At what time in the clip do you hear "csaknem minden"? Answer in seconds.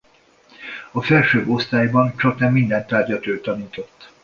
2.17-2.87